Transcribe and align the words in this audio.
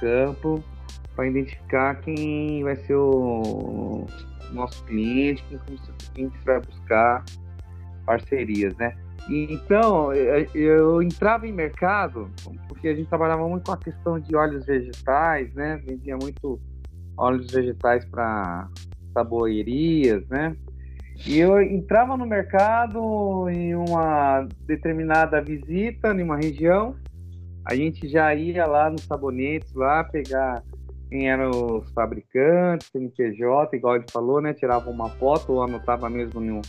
campo 0.00 0.62
para 1.14 1.26
identificar 1.26 1.96
quem 1.96 2.62
vai 2.62 2.76
ser 2.76 2.94
o 2.94 4.06
nosso 4.52 4.84
cliente, 4.84 5.44
quem, 6.14 6.28
você 6.28 6.44
vai 6.44 6.60
buscar 6.60 7.24
parcerias, 8.06 8.74
né? 8.76 8.96
Então, 9.28 10.12
eu 10.54 11.02
entrava 11.02 11.46
em 11.46 11.52
mercado, 11.52 12.30
porque 12.66 12.88
a 12.88 12.94
gente 12.94 13.08
trabalhava 13.08 13.46
muito 13.46 13.66
com 13.66 13.72
a 13.72 13.76
questão 13.76 14.18
de 14.18 14.34
óleos 14.34 14.64
vegetais, 14.64 15.52
né? 15.52 15.82
Vendia 15.84 16.16
muito 16.16 16.58
óleos 17.16 17.52
vegetais 17.52 18.04
para 18.06 18.68
saboerias, 19.12 20.26
né? 20.28 20.56
E 21.26 21.38
eu 21.38 21.60
entrava 21.60 22.16
no 22.16 22.24
mercado 22.24 23.50
em 23.50 23.74
uma 23.74 24.46
determinada 24.66 25.42
visita 25.42 26.12
em 26.14 26.22
uma 26.22 26.36
região, 26.36 26.94
a 27.68 27.74
gente 27.74 28.08
já 28.08 28.34
ia 28.34 28.66
lá 28.66 28.88
nos 28.88 29.02
sabonetes 29.02 29.74
lá 29.74 30.02
pegar 30.02 30.62
quem 31.10 31.30
eram 31.30 31.50
os 31.50 31.90
fabricantes, 31.90 32.88
CNPJ, 32.88 33.76
igual 33.76 33.96
ele 33.96 34.06
falou, 34.10 34.40
né? 34.40 34.54
Tirava 34.54 34.88
uma 34.88 35.10
foto 35.10 35.52
ou 35.52 35.62
anotava 35.62 36.08
mesmo 36.08 36.42
em 36.42 36.50
um, 36.50 36.62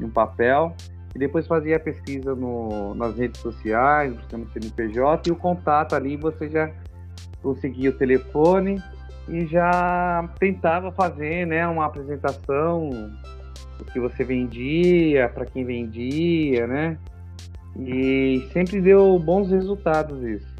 em 0.00 0.04
um 0.04 0.10
papel 0.10 0.74
e 1.14 1.18
depois 1.18 1.46
fazia 1.46 1.76
a 1.76 1.80
pesquisa 1.80 2.34
no, 2.34 2.94
nas 2.94 3.18
redes 3.18 3.38
sociais, 3.40 4.14
buscando 4.14 4.50
CNPJ 4.50 5.28
e 5.28 5.32
o 5.32 5.36
contato 5.36 5.94
ali 5.94 6.16
você 6.16 6.48
já 6.48 6.70
conseguia 7.42 7.90
o 7.90 7.92
telefone 7.92 8.82
e 9.28 9.44
já 9.44 10.26
tentava 10.38 10.90
fazer, 10.90 11.46
né, 11.46 11.66
uma 11.68 11.84
apresentação 11.84 12.88
do 13.78 13.84
que 13.84 14.00
você 14.00 14.24
vendia, 14.24 15.28
para 15.28 15.44
quem 15.44 15.66
vendia, 15.66 16.66
né? 16.66 16.98
E 17.78 18.48
sempre 18.52 18.80
deu 18.80 19.18
bons 19.18 19.50
resultados 19.50 20.22
isso. 20.22 20.56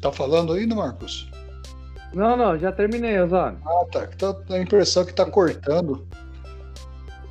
Tá 0.00 0.10
falando 0.10 0.52
aí, 0.52 0.66
Marcos? 0.66 1.30
Não, 2.12 2.36
não, 2.36 2.58
já 2.58 2.72
terminei, 2.72 3.20
Osório. 3.20 3.58
Ah, 3.64 3.84
tá. 3.90 4.06
Tá 4.06 4.54
a 4.54 4.58
impressão 4.58 5.04
que 5.04 5.14
tá 5.14 5.24
cortando. 5.24 6.06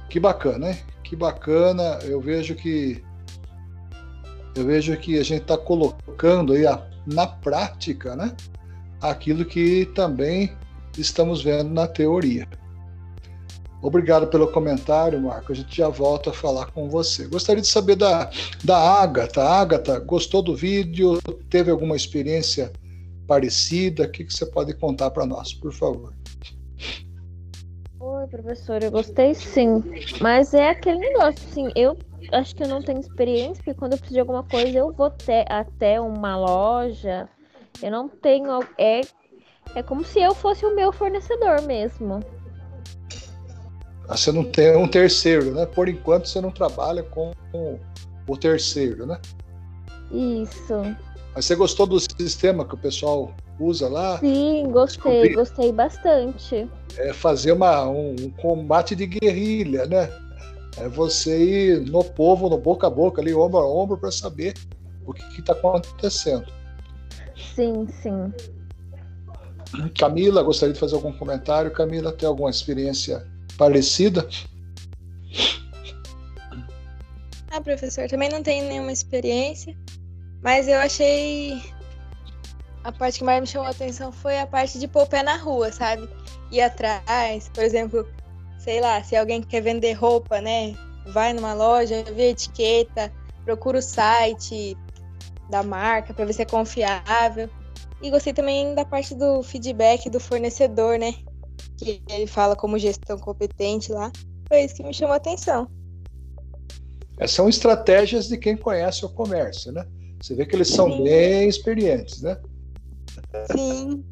Que 0.10 0.20
bacana, 0.20 0.72
hein? 0.72 0.78
Que 1.04 1.16
bacana. 1.16 2.00
Eu 2.04 2.20
vejo 2.22 2.56
que 2.56 3.04
eu 4.56 4.66
vejo 4.66 4.96
que 4.98 5.18
a 5.18 5.24
gente 5.24 5.44
está 5.44 5.58
colocando 5.58 6.54
aí 6.54 6.66
a, 6.66 6.82
na 7.06 7.28
prática, 7.28 8.16
né? 8.16 8.36
Aquilo 9.02 9.46
que 9.46 9.86
também 9.96 10.56
estamos 10.98 11.44
vendo 11.44 11.72
na 11.72 11.88
teoria. 11.88 12.48
Obrigado 13.82 14.28
pelo 14.28 14.52
comentário, 14.52 15.20
Marco. 15.20 15.52
A 15.52 15.56
gente 15.56 15.76
já 15.76 15.90
volta 15.90 16.30
a 16.30 16.34
falar 16.34 16.68
com 16.68 16.88
você. 16.88 17.28
Gostaria 17.28 17.62
de 17.62 17.68
saber 17.68 17.96
da, 17.96 18.30
da 18.64 18.78
Agatha. 18.78 19.42
Agatha, 19.42 20.00
gostou 20.00 20.44
do 20.44 20.56
vídeo? 20.56 21.20
Teve 21.50 21.72
alguma 21.72 21.96
experiência 21.96 22.72
parecida? 23.26 24.04
O 24.04 24.12
que, 24.12 24.24
que 24.24 24.34
você 24.34 24.46
pode 24.46 24.76
contar 24.76 25.10
para 25.10 25.26
nós, 25.26 25.54
por 25.54 25.74
favor? 25.74 26.14
Oi, 28.00 28.28
professor, 28.28 28.84
eu 28.84 28.92
gostei 28.92 29.34
sim. 29.34 29.84
Mas 30.20 30.54
é 30.54 30.70
aquele 30.70 31.00
negócio, 31.00 31.48
assim, 31.50 31.72
eu 31.76 31.98
acho 32.32 32.56
que 32.56 32.64
eu 32.64 32.68
não 32.68 32.82
tenho 32.82 33.00
experiência, 33.00 33.56
porque 33.56 33.74
quando 33.74 33.94
eu 33.94 33.98
preciso 33.98 34.16
de 34.16 34.20
alguma 34.20 34.44
coisa, 34.44 34.78
eu 34.78 34.92
vou 34.92 35.10
ter, 35.10 35.46
até 35.50 36.00
uma 36.00 36.38
loja. 36.38 37.30
Eu 37.82 37.92
não 37.92 38.08
tenho. 38.08 38.60
É, 38.78 39.02
é 39.76 39.84
como 39.84 40.04
se 40.04 40.20
eu 40.20 40.34
fosse 40.36 40.66
o 40.66 40.76
meu 40.76 40.92
fornecedor 40.92 41.62
mesmo. 41.62 42.20
Ah, 44.08 44.18
você 44.18 44.32
não 44.32 44.44
tem 44.44 44.76
um 44.76 44.88
terceiro, 44.88 45.52
né? 45.52 45.66
Por 45.66 45.88
enquanto 45.88 46.28
você 46.28 46.42
não 46.42 46.52
trabalha 46.52 47.04
com 47.04 47.32
o 48.28 48.38
terceiro, 48.38 49.06
né? 49.06 49.20
Isso. 50.12 50.82
Mas 51.34 51.46
você 51.46 51.56
gostou 51.56 51.86
do 51.86 52.00
sistema 52.00 52.66
que 52.66 52.76
o 52.76 52.78
pessoal 52.78 53.34
usa 53.60 53.88
lá? 53.88 54.20
Sim, 54.20 54.70
gostei, 54.70 55.34
gostei 55.34 55.72
bastante. 55.72 56.68
É 56.98 57.14
fazer 57.14 57.54
uma, 57.54 57.88
um, 57.88 58.16
um, 58.20 58.30
combate 58.32 58.96
de 58.96 59.06
guerrilha, 59.06 59.86
né? 59.86 60.10
É 60.82 60.90
você 60.90 61.38
ir 61.38 61.82
no 61.82 62.04
povo, 62.04 62.50
no 62.50 62.58
boca 62.58 62.88
a 62.88 62.90
boca, 62.90 63.22
ali, 63.22 63.32
ombro 63.36 63.60
a 63.60 63.70
ombro, 63.72 64.00
para 64.00 64.12
saber 64.12 64.56
o 65.06 65.14
que 65.14 65.40
está 65.40 65.54
acontecendo. 65.54 66.52
Sim, 67.56 67.88
sim. 68.02 68.34
Camila, 69.96 70.42
gostaria 70.42 70.74
de 70.74 70.80
fazer 70.80 70.96
algum 70.96 71.14
comentário. 71.14 71.70
Camila, 71.70 72.12
tem 72.12 72.28
alguma 72.28 72.50
experiência 72.50 73.28
parecida? 73.60 74.28
Ah, 77.52 77.62
professor, 77.62 78.08
também 78.08 78.30
não 78.30 78.42
tenho 78.42 78.68
nenhuma 78.68 78.92
experiência, 78.92 79.78
mas 80.42 80.68
eu 80.68 80.80
achei. 80.80 81.62
A 82.84 82.92
parte 82.92 83.20
que 83.20 83.24
mais 83.24 83.40
me 83.40 83.46
chamou 83.46 83.68
a 83.68 83.72
atenção 83.72 84.12
foi 84.12 84.40
a 84.40 84.48
parte 84.48 84.80
de 84.80 84.88
pôr 84.88 85.04
o 85.04 85.08
pé 85.08 85.22
na 85.22 85.38
rua, 85.38 85.72
sabe? 85.72 86.10
Ir 86.52 86.62
atrás, 86.62 87.52
por 87.54 87.64
exemplo, 87.64 88.08
sei 88.64 88.80
lá, 88.80 89.04
se 89.04 89.16
alguém 89.16 89.42
quer 89.42 89.62
vender 89.62 89.94
roupa, 89.94 90.40
né? 90.42 90.74
Vai 91.08 91.34
numa 91.34 91.54
loja, 91.54 92.04
vê 92.16 92.28
a 92.28 92.30
etiqueta, 92.30 93.12
procura 93.44 93.80
o 93.80 93.82
site 93.82 94.78
da 95.50 95.64
marca 95.64 96.14
para 96.14 96.26
ver 96.26 96.34
se 96.34 96.42
é 96.42 96.46
confiável. 96.46 97.50
E 98.02 98.10
gostei 98.10 98.34
também 98.34 98.74
da 98.74 98.86
parte 98.86 99.14
do 99.14 99.44
feedback 99.44 100.10
do 100.10 100.20
fornecedor, 100.20 100.98
né? 100.98 101.14
que 101.84 102.02
ele 102.10 102.28
fala 102.28 102.56
como 102.56 102.78
gestão 102.78 103.18
competente 103.18 103.92
lá, 103.92 104.12
foi 104.48 104.62
isso 104.62 104.76
que 104.76 104.84
me 104.84 104.94
chamou 104.94 105.14
a 105.14 105.18
atenção. 105.18 105.68
Essas 107.18 107.36
são 107.36 107.50
estratégias 107.50 108.28
de 108.28 108.38
quem 108.38 108.56
conhece 108.56 109.06
o 109.06 109.10
comércio, 109.10 109.72
né? 109.72 109.86
Você 110.20 110.36
vê 110.36 110.46
que 110.46 110.56
eles 110.56 110.70
são 110.70 110.92
Sim. 110.92 111.04
bem 111.04 111.50
experientes, 111.50 112.22
né? 112.22 112.38
Sim. 113.52 114.04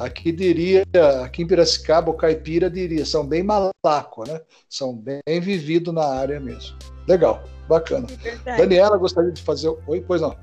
Aqui 0.00 0.32
diria, 0.32 0.82
aqui 1.22 1.42
em 1.42 1.46
Piracicaba, 1.46 2.10
o 2.10 2.14
caipira 2.14 2.70
diria, 2.70 3.04
são 3.04 3.26
bem 3.26 3.42
malaco, 3.42 4.26
né? 4.26 4.40
São 4.66 4.96
bem 4.96 5.20
vividos 5.42 5.92
na 5.92 6.06
área 6.06 6.40
mesmo. 6.40 6.74
Legal, 7.06 7.44
bacana. 7.68 8.06
É 8.46 8.56
Daniela, 8.56 8.96
gostaria 8.96 9.30
de 9.30 9.42
fazer. 9.42 9.68
Oi, 9.86 10.00
pois 10.00 10.22
não. 10.22 10.34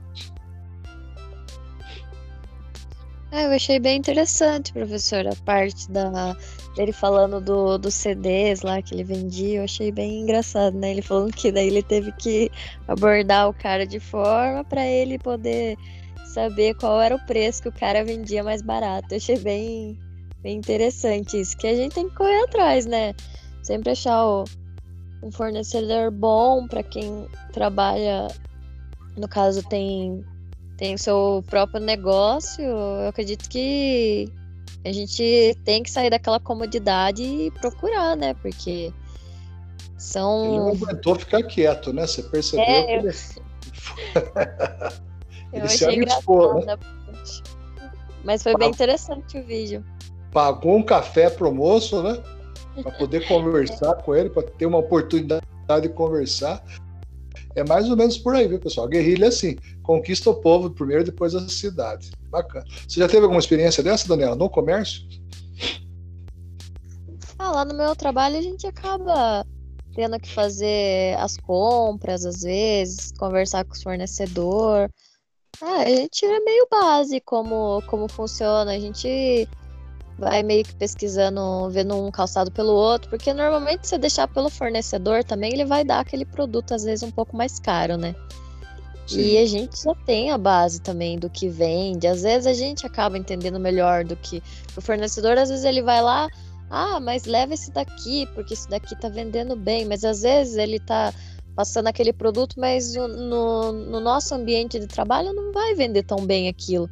É, 3.31 3.47
eu 3.47 3.51
achei 3.51 3.79
bem 3.79 3.97
interessante, 3.97 4.71
professor, 4.71 5.25
a 5.27 5.35
parte 5.43 5.89
da 5.91 6.37
dele 6.75 6.93
falando 6.93 7.41
do, 7.41 7.77
dos 7.79 7.95
CDs 7.95 8.61
lá 8.61 8.81
que 8.81 8.93
ele 8.93 9.03
vendia, 9.03 9.57
eu 9.57 9.63
achei 9.63 9.91
bem 9.91 10.21
engraçado, 10.21 10.77
né? 10.77 10.91
Ele 10.91 11.01
falando 11.01 11.33
que 11.33 11.51
daí 11.51 11.67
ele 11.67 11.81
teve 11.81 12.11
que 12.11 12.51
abordar 12.87 13.49
o 13.49 13.53
cara 13.53 13.85
de 13.85 13.99
forma 13.99 14.63
para 14.63 14.85
ele 14.85 15.17
poder 15.17 15.75
saber 16.37 16.75
qual 16.75 17.01
era 17.01 17.15
o 17.15 17.25
preço 17.25 17.63
que 17.63 17.69
o 17.69 17.71
cara 17.71 18.05
vendia 18.05 18.43
mais 18.43 18.61
barato. 18.61 19.07
Eu 19.09 19.17
achei 19.17 19.39
bem, 19.39 19.97
bem 20.39 20.57
interessante 20.57 21.39
isso, 21.39 21.57
que 21.57 21.65
a 21.65 21.75
gente 21.75 21.95
tem 21.95 22.07
que 22.07 22.15
correr 22.15 22.43
atrás, 22.43 22.85
né? 22.85 23.15
Sempre 23.63 23.91
achar 23.91 24.23
o, 24.23 24.43
um 25.23 25.31
fornecedor 25.31 26.11
bom 26.11 26.67
para 26.67 26.83
quem 26.83 27.27
trabalha, 27.51 28.27
no 29.17 29.27
caso 29.27 29.67
tem 29.67 30.23
tem 30.77 30.93
o 30.93 30.99
seu 30.99 31.43
próprio 31.47 31.81
negócio, 31.81 32.63
eu 32.63 33.07
acredito 33.07 33.49
que 33.49 34.31
a 34.85 34.91
gente 34.91 35.57
tem 35.65 35.81
que 35.81 35.89
sair 35.89 36.11
daquela 36.11 36.39
comodidade 36.39 37.23
e 37.23 37.49
procurar, 37.49 38.15
né? 38.15 38.35
Porque 38.35 38.93
são. 39.97 40.45
Ele 40.45 40.57
não 40.57 40.69
aguentou 40.69 41.15
ficar 41.15 41.41
quieto, 41.41 41.91
né? 41.91 42.05
Você 42.05 42.21
percebeu 42.21 42.63
é, 42.63 42.83
que 42.83 42.91
ele. 42.91 43.09
Eu... 45.57 45.65
ele 45.65 45.69
se 45.69 45.85
arriscou, 45.85 46.65
né? 46.65 46.77
Mas 48.23 48.43
foi 48.43 48.55
bem 48.57 48.69
interessante 48.69 49.37
o 49.37 49.43
vídeo. 49.43 49.83
Pagou 50.31 50.75
um 50.75 50.83
café 50.83 51.29
pro 51.29 51.53
moço, 51.53 52.03
né? 52.03 52.21
Para 52.81 52.91
poder 52.91 53.25
conversar 53.27 53.95
com 53.95 54.15
ele, 54.15 54.29
para 54.29 54.43
ter 54.43 54.65
uma 54.65 54.79
oportunidade 54.79 55.45
de 55.81 55.89
conversar. 55.89 56.63
É 57.55 57.63
mais 57.63 57.89
ou 57.89 57.95
menos 57.95 58.17
por 58.17 58.35
aí, 58.35 58.47
viu, 58.47 58.59
pessoal? 58.59 58.87
A 58.87 58.89
guerrilha 58.89 59.25
é 59.25 59.27
assim: 59.29 59.55
conquista 59.81 60.29
o 60.29 60.35
povo 60.35 60.69
primeiro, 60.69 61.03
depois 61.03 61.33
a 61.33 61.47
cidade. 61.47 62.11
Bacana. 62.29 62.65
Você 62.87 62.99
já 62.99 63.07
teve 63.07 63.23
alguma 63.23 63.39
experiência 63.39 63.81
dessa, 63.81 64.07
Daniela, 64.07 64.35
no 64.35 64.49
comércio? 64.49 65.01
Ah, 67.39 67.51
lá 67.51 67.65
no 67.65 67.73
meu 67.73 67.95
trabalho 67.95 68.37
a 68.37 68.41
gente 68.41 68.67
acaba 68.67 69.45
tendo 69.95 70.19
que 70.19 70.31
fazer 70.31 71.17
as 71.17 71.37
compras, 71.37 72.25
às 72.25 72.41
vezes, 72.41 73.11
conversar 73.13 73.63
com 73.65 73.73
os 73.73 73.81
fornecedor. 73.81 74.89
Ah, 75.61 75.81
a 75.81 75.89
gente 75.89 76.25
é 76.25 76.39
meio 76.39 76.67
base 76.69 77.19
como, 77.19 77.81
como 77.87 78.07
funciona. 78.07 78.71
A 78.71 78.79
gente 78.79 79.47
vai 80.17 80.41
meio 80.43 80.63
que 80.63 80.75
pesquisando, 80.75 81.69
vendo 81.69 81.95
um 81.95 82.11
calçado 82.11 82.51
pelo 82.51 82.73
outro, 82.73 83.09
porque 83.09 83.33
normalmente 83.33 83.87
se 83.87 83.97
deixar 83.97 84.27
pelo 84.27 84.49
fornecedor 84.49 85.23
também, 85.23 85.53
ele 85.53 85.65
vai 85.65 85.83
dar 85.83 85.99
aquele 85.99 86.25
produto 86.25 86.73
às 86.73 86.83
vezes 86.83 87.03
um 87.03 87.11
pouco 87.11 87.35
mais 87.37 87.59
caro, 87.59 87.97
né? 87.97 88.15
Sim. 89.05 89.21
E 89.21 89.37
a 89.37 89.45
gente 89.45 89.83
já 89.83 89.95
tem 90.05 90.31
a 90.31 90.37
base 90.37 90.81
também 90.81 91.17
do 91.17 91.29
que 91.29 91.47
vende. 91.47 92.07
Às 92.07 92.23
vezes 92.23 92.47
a 92.47 92.53
gente 92.53 92.85
acaba 92.85 93.17
entendendo 93.17 93.59
melhor 93.59 94.03
do 94.03 94.15
que 94.15 94.43
o 94.75 94.81
fornecedor, 94.81 95.37
às 95.37 95.49
vezes 95.49 95.63
ele 95.63 95.81
vai 95.81 96.01
lá, 96.01 96.27
ah, 96.69 96.99
mas 96.99 97.25
leva 97.25 97.53
esse 97.53 97.71
daqui, 97.71 98.27
porque 98.33 98.53
esse 98.53 98.67
daqui 98.69 98.99
tá 98.99 99.07
vendendo 99.07 99.55
bem, 99.55 99.85
mas 99.85 100.03
às 100.03 100.23
vezes 100.23 100.57
ele 100.57 100.79
tá 100.79 101.13
passando 101.57 101.87
aquele 101.87 102.13
produto, 102.13 102.53
mas 102.59 102.93
no, 102.93 103.71
no 103.71 103.99
nosso 103.99 104.35
ambiente 104.35 104.79
de 104.79 104.85
trabalho 104.85 105.33
não 105.33 105.51
vai 105.51 105.73
vender 105.73 106.03
tão 106.03 106.23
bem 106.23 106.47
aquilo. 106.47 106.87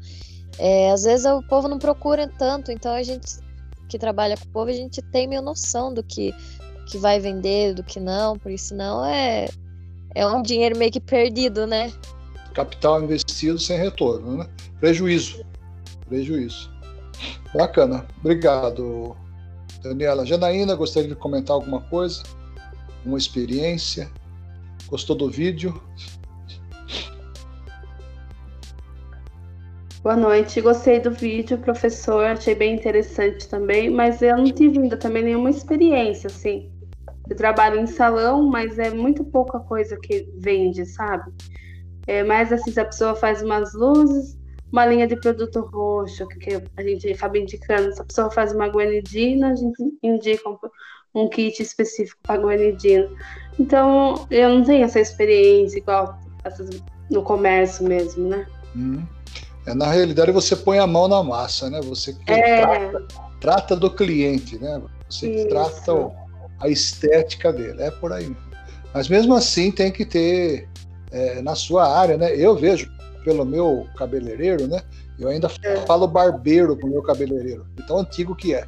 É, 0.58 0.90
às 0.90 1.04
vezes 1.04 1.24
o 1.28 1.44
povo 1.44 1.68
não 1.68 1.78
procura 1.78 2.28
tanto, 2.28 2.72
então 2.72 2.92
a 2.92 3.04
gente 3.04 3.38
que 3.88 4.00
trabalha 4.00 4.36
com 4.36 4.46
o 4.46 4.48
povo, 4.48 4.72
a 4.72 4.74
gente 4.74 5.04
tem 5.04 5.28
meio 5.28 5.44
noção 5.44 5.94
do 5.94 6.02
que, 6.02 6.34
que 6.88 6.98
vai 6.98 7.20
vender, 7.20 7.76
do 7.76 7.84
que 7.84 8.00
não, 8.00 8.40
porque 8.40 8.58
senão 8.58 9.06
é, 9.06 9.48
é 10.16 10.26
um 10.26 10.42
dinheiro 10.42 10.76
meio 10.76 10.92
que 10.92 11.00
perdido, 11.00 11.68
né? 11.68 11.94
Capital 12.56 13.04
investido 13.04 13.60
sem 13.60 13.78
retorno, 13.78 14.38
né? 14.38 14.50
Prejuízo. 14.80 15.46
Prejuízo. 16.10 16.72
Bacana. 17.54 18.08
Obrigado, 18.18 19.16
Daniela. 19.84 20.26
Janaína, 20.26 20.74
gostaria 20.74 21.10
de 21.10 21.16
comentar 21.16 21.54
alguma 21.54 21.82
coisa? 21.82 22.24
Uma 23.06 23.20
experiência? 23.20 24.10
Gostou 24.88 25.16
do 25.16 25.30
vídeo? 25.30 25.82
Boa 30.04 30.16
noite, 30.16 30.62
gostei 30.62 31.00
do 31.00 31.10
vídeo, 31.10 31.58
professor, 31.58 32.26
achei 32.26 32.54
bem 32.54 32.76
interessante 32.76 33.50
também, 33.50 33.90
mas 33.90 34.22
eu 34.22 34.38
não 34.38 34.46
tive 34.46 34.78
ainda 34.78 34.96
também 34.96 35.24
nenhuma 35.24 35.50
experiência, 35.50 36.28
assim. 36.28 36.72
Eu 37.28 37.36
trabalho 37.36 37.80
em 37.80 37.88
salão, 37.88 38.44
mas 38.48 38.78
é 38.78 38.92
muito 38.92 39.24
pouca 39.24 39.60
coisa 39.60 39.98
que 39.98 40.30
vende, 40.38 40.86
sabe? 40.86 41.34
É 42.06 42.24
mais 42.24 42.54
assim, 42.54 42.72
se 42.72 42.80
a 42.80 42.86
pessoa 42.86 43.16
faz 43.16 43.42
umas 43.42 43.74
luzes, 43.74 44.38
uma 44.72 44.86
linha 44.86 45.08
de 45.08 45.16
produto 45.16 45.60
roxo, 45.62 46.28
que 46.28 46.62
a 46.78 46.84
gente 46.84 47.12
acaba 47.12 47.40
indicando, 47.40 47.92
se 47.92 48.00
a 48.00 48.06
pessoa 48.06 48.30
faz 48.30 48.54
uma 48.54 48.68
guanidina, 48.68 49.54
a 49.54 49.56
gente 49.56 49.82
indica 50.04 50.48
um, 50.48 50.58
um 51.16 51.30
kit 51.30 51.62
específico 51.62 52.20
para 52.22 52.42
guanidina. 52.42 53.10
Então, 53.60 54.28
eu 54.30 54.50
não 54.50 54.64
tenho 54.64 54.84
essa 54.84 55.00
experiência 55.00 55.78
igual 55.78 56.20
essas, 56.44 56.70
no 57.10 57.24
comércio 57.24 57.88
mesmo, 57.88 58.28
né? 58.28 58.46
Hum. 58.76 59.02
É, 59.66 59.74
na 59.74 59.90
realidade, 59.90 60.32
você 60.32 60.56
põe 60.56 60.78
a 60.78 60.86
mão 60.86 61.08
na 61.08 61.24
massa, 61.24 61.70
né? 61.70 61.80
Você 61.84 62.16
é... 62.28 62.62
trata, 62.62 63.08
trata, 63.40 63.76
do 63.76 63.90
cliente, 63.90 64.60
né? 64.60 64.82
Você 65.10 65.32
Isso. 65.32 65.48
trata 65.48 66.12
a 66.60 66.68
estética 66.68 67.52
dele, 67.52 67.82
é 67.82 67.90
por 67.90 68.12
aí. 68.12 68.36
Mas 68.94 69.08
mesmo 69.10 69.34
assim 69.34 69.72
tem 69.72 69.92
que 69.92 70.06
ter 70.06 70.70
é, 71.12 71.42
na 71.42 71.56
sua 71.56 71.98
área, 71.98 72.18
né? 72.18 72.36
Eu 72.36 72.56
vejo 72.56 72.90
pelo 73.24 73.46
meu 73.46 73.88
cabeleireiro, 73.98 74.68
né? 74.68 74.82
Eu 75.18 75.30
ainda 75.30 75.50
é. 75.64 75.78
falo 75.86 76.08
barbeiro 76.08 76.78
com 76.78 76.88
o 76.88 76.90
meu 76.92 77.02
cabeleireiro, 77.02 77.66
de 77.76 77.88
tão 77.88 78.00
antigo 78.00 78.36
que 78.36 78.54
é. 78.54 78.66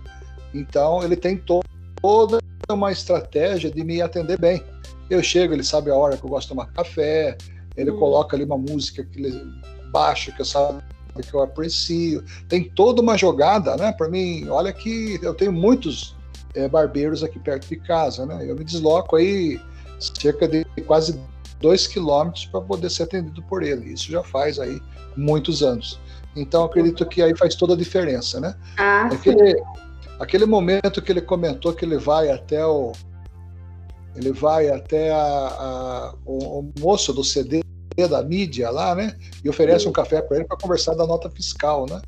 Então 0.53 1.03
ele 1.03 1.15
tem 1.15 1.37
to 1.37 1.61
toda 2.01 2.39
uma 2.69 2.91
estratégia 2.91 3.71
de 3.71 3.83
me 3.83 4.01
atender 4.01 4.39
bem. 4.39 4.63
Eu 5.09 5.23
chego, 5.23 5.53
ele 5.53 5.63
sabe 5.63 5.89
a 5.89 5.95
hora 5.95 6.17
que 6.17 6.23
eu 6.23 6.29
gosto 6.29 6.47
de 6.47 6.49
tomar 6.49 6.67
café, 6.73 7.37
ele 7.75 7.91
hum. 7.91 7.99
coloca 7.99 8.35
ali 8.35 8.43
uma 8.43 8.57
música 8.57 9.03
que 9.03 9.19
ele 9.19 9.41
baixa, 9.91 10.31
que 10.31 10.41
eu 10.41 10.45
sabe 10.45 10.81
que 11.23 11.33
eu 11.33 11.41
aprecio. 11.41 12.23
Tem 12.47 12.63
toda 12.63 13.01
uma 13.01 13.17
jogada, 13.17 13.75
né? 13.75 13.91
Para 13.91 14.09
mim, 14.09 14.47
olha 14.49 14.71
que 14.71 15.19
eu 15.21 15.33
tenho 15.33 15.51
muitos 15.51 16.15
é, 16.53 16.67
barbeiros 16.67 17.23
aqui 17.23 17.39
perto 17.39 17.67
de 17.67 17.77
casa, 17.77 18.25
né? 18.25 18.45
Eu 18.47 18.55
me 18.55 18.63
desloco 18.63 19.15
aí 19.15 19.59
cerca 19.99 20.47
de 20.47 20.63
quase 20.85 21.19
dois 21.59 21.87
quilômetros 21.87 22.45
para 22.45 22.61
poder 22.61 22.89
ser 22.89 23.03
atendido 23.03 23.41
por 23.43 23.63
ele. 23.63 23.93
Isso 23.93 24.11
já 24.11 24.23
faz 24.23 24.59
aí 24.59 24.79
muitos 25.15 25.63
anos. 25.63 25.99
Então 26.35 26.63
acredito 26.63 27.05
que 27.05 27.21
aí 27.21 27.35
faz 27.35 27.55
toda 27.55 27.73
a 27.73 27.77
diferença, 27.77 28.39
né? 28.39 28.55
Ah, 28.77 29.07
aquele, 29.11 29.59
aquele 30.19 30.45
momento 30.45 31.01
que 31.01 31.11
ele 31.11 31.21
comentou 31.21 31.73
que 31.73 31.85
ele 31.85 31.97
vai 31.97 32.29
até 32.29 32.65
o 32.65 32.91
ele 34.15 34.31
vai 34.31 34.69
até 34.69 35.11
a, 35.11 35.17
a 35.19 36.15
o, 36.25 36.59
o, 36.59 36.73
moço 36.79 37.13
do 37.13 37.23
CD 37.23 37.61
da 38.09 38.23
mídia 38.23 38.69
lá, 38.69 38.93
né? 38.93 39.17
E 39.43 39.49
oferece 39.49 39.87
um 39.87 39.91
café 39.91 40.21
para 40.21 40.37
ele 40.37 40.45
para 40.45 40.57
conversar 40.57 40.93
da 40.95 41.05
nota 41.05 41.29
fiscal, 41.29 41.85
né? 41.87 42.01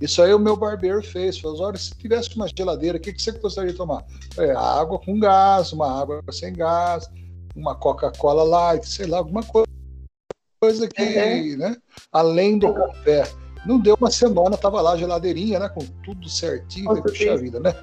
Isso 0.00 0.22
aí 0.22 0.32
o 0.32 0.38
meu 0.38 0.56
barbeiro 0.56 1.02
fez. 1.02 1.38
Falou, 1.38 1.60
olha, 1.62 1.76
se 1.76 1.94
tivesse 1.96 2.34
uma 2.34 2.48
geladeira, 2.48 2.98
o 2.98 3.00
que, 3.00 3.12
que 3.12 3.22
você 3.22 3.32
gostaria 3.32 3.70
de 3.70 3.76
tomar? 3.76 4.04
É, 4.38 4.52
água 4.52 4.98
com 4.98 5.18
gás, 5.20 5.72
uma 5.72 6.00
água 6.00 6.22
sem 6.32 6.52
gás, 6.52 7.08
uma 7.54 7.74
Coca-Cola 7.74 8.42
light, 8.42 8.88
sei 8.88 9.06
lá, 9.06 9.18
alguma 9.18 9.42
coisa 9.44 10.88
que, 10.88 11.02
uhum. 11.02 11.58
né? 11.58 11.76
Além 12.10 12.58
do 12.58 12.72
café. 12.72 13.24
Não 13.64 13.78
deu 13.78 13.96
uma 14.00 14.10
semana, 14.10 14.56
tava 14.56 14.80
lá 14.80 14.96
geladeirinha, 14.96 15.58
né? 15.58 15.68
Com 15.68 15.84
tudo 16.04 16.28
certinho, 16.28 17.02
puxa 17.02 17.36
vida, 17.36 17.60
né? 17.60 17.74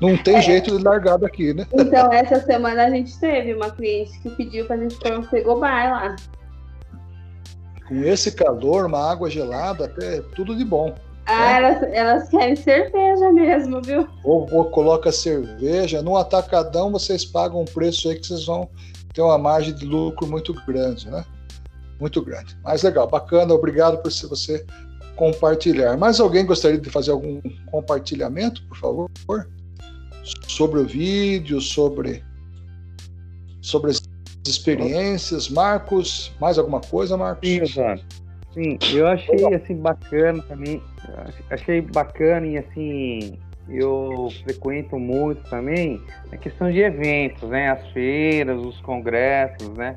Não 0.00 0.16
tem 0.16 0.36
é. 0.36 0.42
jeito 0.42 0.76
de 0.76 0.82
largar 0.82 1.18
daqui, 1.18 1.54
né? 1.54 1.66
Então, 1.72 2.12
essa 2.12 2.40
semana 2.40 2.84
a 2.84 2.90
gente 2.90 3.18
teve 3.18 3.54
uma 3.54 3.70
cliente 3.70 4.18
que 4.20 4.30
pediu 4.30 4.66
pra 4.66 4.76
gente 4.76 4.96
pôr 4.96 5.18
um 5.18 5.22
frigobar 5.22 5.90
lá. 5.90 6.16
Com 7.86 8.02
esse 8.02 8.32
calor, 8.32 8.86
uma 8.86 9.10
água 9.10 9.30
gelada, 9.30 9.84
até 9.84 10.20
tudo 10.34 10.56
de 10.56 10.64
bom. 10.64 10.94
Ah, 11.26 11.52
elas, 11.52 11.82
elas 11.92 12.28
querem 12.28 12.56
cerveja 12.56 13.32
mesmo, 13.32 13.80
viu? 13.80 14.06
Ou, 14.22 14.46
ou 14.52 14.64
coloca 14.66 15.10
cerveja. 15.10 16.02
No 16.02 16.16
atacadão 16.16 16.90
vocês 16.90 17.24
pagam 17.24 17.62
um 17.62 17.64
preço 17.64 18.08
aí 18.08 18.18
que 18.18 18.26
vocês 18.26 18.44
vão 18.44 18.68
ter 19.12 19.22
uma 19.22 19.38
margem 19.38 19.74
de 19.74 19.86
lucro 19.86 20.26
muito 20.26 20.52
grande, 20.66 21.08
né? 21.10 21.24
Muito 21.98 22.22
grande. 22.22 22.58
Mas 22.62 22.82
legal, 22.82 23.06
bacana. 23.08 23.54
Obrigado 23.54 23.98
por 24.02 24.10
você 24.10 24.66
compartilhar. 25.16 25.96
Mais 25.96 26.20
alguém 26.20 26.44
gostaria 26.44 26.78
de 26.78 26.90
fazer 26.90 27.10
algum 27.10 27.40
compartilhamento, 27.70 28.62
por 28.66 28.76
favor? 28.76 29.10
Sobre 30.48 30.80
o 30.80 30.84
vídeo, 30.84 31.60
sobre, 31.60 32.22
sobre 33.60 33.90
as 33.90 34.02
experiências. 34.46 35.48
Marcos, 35.48 36.32
mais 36.40 36.58
alguma 36.58 36.80
coisa, 36.80 37.16
Marcos? 37.16 37.48
Sim, 37.48 37.62
Osvaldo. 37.62 38.02
Sim, 38.52 38.78
eu 38.94 39.06
achei 39.08 39.54
assim 39.54 39.76
bacana 39.76 40.40
também. 40.42 40.80
Achei 41.50 41.80
bacana 41.80 42.46
e 42.46 42.58
assim 42.58 43.38
eu 43.68 44.28
frequento 44.44 44.98
muito 44.98 45.42
também 45.48 46.00
a 46.30 46.36
questão 46.36 46.70
de 46.70 46.78
eventos, 46.78 47.48
né? 47.48 47.70
As 47.70 47.86
feiras, 47.92 48.58
os 48.60 48.80
congressos, 48.82 49.68
né? 49.70 49.96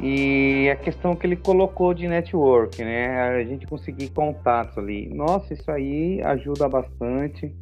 E 0.00 0.68
a 0.70 0.76
questão 0.76 1.14
que 1.14 1.26
ele 1.26 1.36
colocou 1.36 1.94
de 1.94 2.08
network, 2.08 2.82
né? 2.82 3.20
A 3.20 3.44
gente 3.44 3.66
conseguir 3.66 4.10
contatos 4.10 4.76
ali. 4.76 5.08
Nossa, 5.08 5.54
isso 5.54 5.70
aí 5.70 6.20
ajuda 6.22 6.68
bastante. 6.68 7.54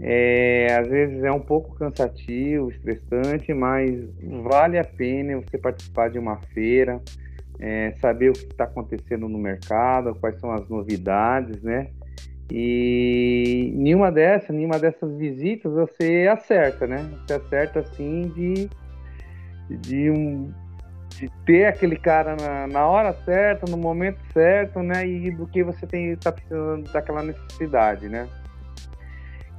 É, 0.00 0.66
às 0.74 0.88
vezes 0.88 1.22
é 1.22 1.30
um 1.30 1.40
pouco 1.40 1.76
cansativo, 1.76 2.70
estressante, 2.70 3.54
mas 3.54 4.04
vale 4.42 4.78
a 4.78 4.84
pena 4.84 5.36
você 5.36 5.56
participar 5.56 6.10
de 6.10 6.18
uma 6.18 6.38
feira, 6.52 7.00
é, 7.60 7.94
saber 8.00 8.30
o 8.30 8.32
que 8.32 8.46
está 8.46 8.64
acontecendo 8.64 9.28
no 9.28 9.38
mercado, 9.38 10.16
quais 10.16 10.40
são 10.40 10.50
as 10.50 10.68
novidades, 10.68 11.62
né? 11.62 11.88
E 12.50 13.72
nenhuma 13.76 14.10
dessas, 14.10 14.50
nenhuma 14.50 14.78
dessas 14.78 15.16
visitas 15.16 15.72
você 15.72 16.28
acerta, 16.30 16.86
né? 16.86 17.08
Você 17.20 17.34
acerta 17.34 17.78
assim 17.80 18.22
de, 18.34 18.68
de, 19.78 20.10
um, 20.10 20.52
de 21.18 21.30
ter 21.46 21.66
aquele 21.66 21.96
cara 21.96 22.36
na, 22.36 22.66
na 22.66 22.86
hora 22.86 23.12
certa, 23.24 23.70
no 23.70 23.76
momento 23.76 24.18
certo, 24.32 24.80
né? 24.80 25.06
E 25.06 25.30
do 25.30 25.46
que 25.46 25.62
você 25.62 25.86
tem 25.86 26.10
está 26.12 26.32
precisando 26.32 26.90
daquela 26.92 27.22
necessidade, 27.22 28.08
né? 28.08 28.28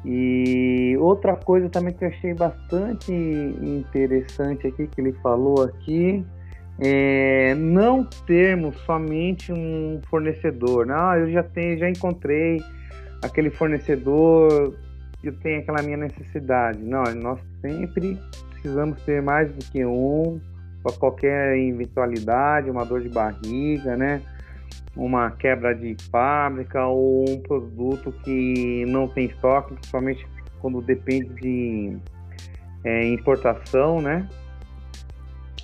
E 0.06 0.98
outra 1.00 1.36
coisa 1.36 1.70
também 1.70 1.94
que 1.94 2.04
eu 2.04 2.10
achei 2.10 2.34
bastante 2.34 3.12
interessante 3.12 4.68
aqui 4.68 4.88
que 4.88 5.00
ele 5.00 5.14
falou 5.24 5.64
aqui 5.64 6.26
é, 6.80 7.54
não 7.56 8.04
termos 8.26 8.76
somente 8.86 9.54
um 9.54 10.02
fornecedor. 10.10 10.86
Né? 10.86 10.94
Ah, 10.98 11.18
eu 11.18 11.32
já 11.32 11.44
tenho, 11.44 11.78
já 11.78 11.90
encontrei 11.90 12.62
aquele 13.24 13.50
fornecedor, 13.50 14.76
eu 15.24 15.34
tenho 15.40 15.62
aquela 15.62 15.82
minha 15.82 15.98
necessidade. 15.98 16.80
Não, 16.80 17.04
nós 17.16 17.40
sempre 17.62 18.20
precisamos 18.52 19.02
ter 19.04 19.22
mais 19.22 19.50
do 19.54 19.64
que 19.72 19.86
um 19.86 20.40
para 20.84 20.92
qualquer 20.94 21.58
eventualidade, 21.58 22.70
uma 22.70 22.86
dor 22.86 23.02
de 23.02 23.10
barriga, 23.10 23.96
né? 23.96 24.22
Uma 24.96 25.32
quebra 25.32 25.74
de 25.74 25.96
fábrica 26.12 26.86
ou 26.86 27.28
um 27.28 27.42
produto 27.42 28.12
que 28.24 28.86
não 28.88 29.08
tem 29.08 29.26
estoque, 29.26 29.74
principalmente 29.74 30.28
quando 30.60 30.82
depende 30.82 31.34
de 31.36 31.98
é, 32.84 33.08
importação, 33.08 34.02
né? 34.02 34.28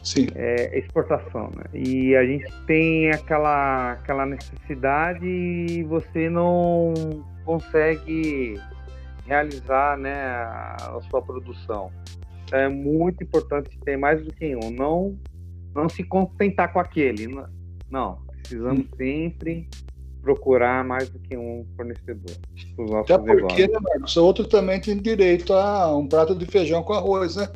Sim. 0.03 0.27
É, 0.33 0.79
exportação, 0.79 1.51
né? 1.55 1.63
E 1.73 2.15
a 2.15 2.25
gente 2.25 2.51
tem 2.65 3.11
aquela, 3.11 3.91
aquela 3.91 4.25
necessidade 4.25 5.25
e 5.25 5.83
você 5.83 6.29
não 6.29 6.93
consegue 7.45 8.59
realizar 9.25 9.97
né, 9.97 10.19
a, 10.19 10.99
sua 11.09 11.21
produção. 11.21 11.91
É 12.51 12.67
muito 12.67 13.23
importante 13.23 13.77
ter 13.83 13.97
mais 13.97 14.23
do 14.23 14.33
que 14.33 14.55
um. 14.55 14.71
Não, 14.71 15.17
não 15.75 15.87
se 15.89 16.03
contentar 16.03 16.71
com 16.73 16.79
aquele. 16.79 17.27
Não, 17.89 18.19
precisamos 18.41 18.85
hum. 18.85 18.97
sempre 18.97 19.67
procurar 20.21 20.83
mais 20.83 21.09
do 21.09 21.19
que 21.19 21.37
um 21.37 21.65
fornecedor. 21.75 22.35
Até 23.01 23.17
porque, 23.17 23.67
né, 23.67 23.79
Marcos? 23.81 24.15
O 24.17 24.25
outro 24.25 24.47
também 24.47 24.79
tem 24.79 24.97
direito 24.97 25.53
a 25.53 25.95
um 25.95 26.07
prato 26.07 26.35
de 26.35 26.45
feijão 26.45 26.83
com 26.83 26.93
arroz, 26.93 27.35
né? 27.35 27.47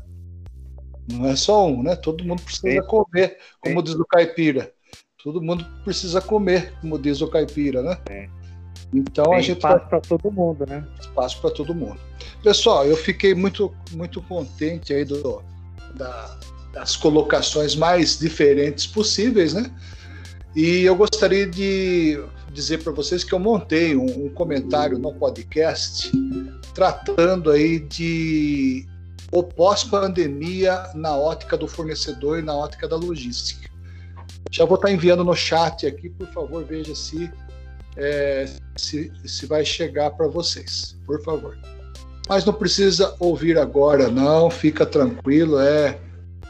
Não 1.12 1.28
é 1.28 1.36
só 1.36 1.68
um, 1.68 1.84
né? 1.84 1.96
Todo 1.96 2.24
mundo 2.24 2.42
precisa 2.42 2.82
Sim. 2.82 2.88
comer, 2.88 3.38
como 3.60 3.80
Sim. 3.80 3.84
diz 3.84 3.96
o 3.96 4.06
caipira. 4.06 4.72
Todo 5.22 5.42
mundo 5.42 5.66
precisa 5.84 6.22
comer, 6.22 6.74
como 6.80 6.98
diz 6.98 7.22
o 7.22 7.30
caipira, 7.30 7.82
né? 7.82 7.98
Sim. 8.08 8.43
Então 8.94 9.26
Tem 9.26 9.36
a 9.36 9.42
gente 9.42 9.58
espaço 9.58 9.86
para 9.88 10.00
todo 10.02 10.32
mundo, 10.32 10.66
né? 10.68 10.86
espaço 11.00 11.42
para 11.42 11.50
todo 11.52 11.74
mundo. 11.74 11.98
Pessoal, 12.44 12.86
eu 12.86 12.96
fiquei 12.96 13.34
muito, 13.34 13.74
muito 13.92 14.22
contente 14.22 14.94
aí 14.94 15.04
do, 15.06 15.42
da- 15.96 16.38
das 16.74 16.96
colocações 16.96 17.76
mais 17.76 18.18
diferentes 18.18 18.88
possíveis, 18.88 19.54
né? 19.54 19.72
E 20.56 20.82
eu 20.84 20.96
gostaria 20.96 21.48
de 21.48 22.20
dizer 22.52 22.84
para 22.84 22.92
vocês 22.92 23.24
que 23.24 23.34
eu 23.34 23.40
montei 23.40 23.96
um, 23.96 24.26
um 24.26 24.30
comentário 24.30 24.98
no 25.00 25.14
podcast 25.14 26.12
tratando 26.74 27.50
aí 27.52 27.80
de 27.80 28.86
o 29.32 29.42
pós-pandemia 29.42 30.92
na 30.94 31.16
ótica 31.16 31.58
do 31.58 31.68
fornecedor 31.68 32.38
e 32.38 32.42
na 32.44 32.56
ótica 32.56 32.88
da 32.88 32.96
logística. 32.96 33.68
Já 34.52 34.66
vou 34.66 34.76
estar 34.76 34.92
enviando 34.92 35.24
no 35.24 35.36
chat 35.36 35.88
aqui, 35.88 36.10
por 36.10 36.28
favor, 36.28 36.64
veja 36.64 36.94
se 36.96 37.32
é, 37.98 38.46
se, 38.76 39.12
se 39.26 39.46
vai 39.46 39.64
chegar 39.64 40.12
para 40.12 40.28
vocês, 40.28 40.98
por 41.06 41.22
favor. 41.24 41.58
Mas 42.28 42.46
não 42.46 42.54
precisa 42.54 43.16
ouvir 43.20 43.58
agora, 43.58 44.10
não, 44.10 44.50
fica 44.50 44.86
tranquilo, 44.86 45.60
é. 45.60 46.00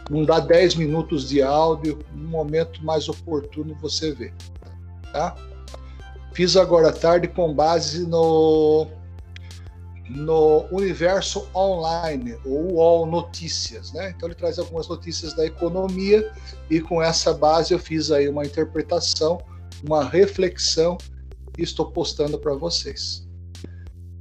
Não 0.10 0.24
dá 0.24 0.40
10 0.40 0.76
minutos 0.76 1.28
de 1.30 1.42
áudio, 1.42 2.00
no 2.14 2.28
momento 2.28 2.84
mais 2.84 3.08
oportuno 3.08 3.76
você 3.82 4.12
vê. 4.12 4.34
Tá? 5.12 5.36
Fiz 6.34 6.58
agora 6.58 6.90
à 6.90 6.92
tarde 6.92 7.28
com 7.28 7.54
base 7.54 8.06
no, 8.06 8.88
no 10.10 10.66
universo 10.72 11.48
online, 11.56 12.38
ou 12.46 12.74
UOL 12.74 13.06
Notícias, 13.06 13.94
né? 13.94 14.14
Então 14.16 14.28
ele 14.28 14.36
traz 14.36 14.60
algumas 14.60 14.88
notícias 14.88 15.34
da 15.34 15.46
economia 15.46 16.32
e 16.70 16.82
com 16.82 17.02
essa 17.02 17.34
base 17.34 17.74
eu 17.74 17.80
fiz 17.80 18.12
aí 18.12 18.28
uma 18.28 18.46
interpretação, 18.46 19.40
uma 19.84 20.04
reflexão 20.04 20.98
e 21.58 21.64
estou 21.64 21.92
postando 21.92 22.38
para 22.38 22.54
vocês. 22.56 23.28